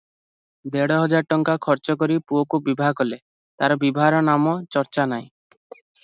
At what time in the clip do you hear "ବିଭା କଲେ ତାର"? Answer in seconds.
2.69-3.77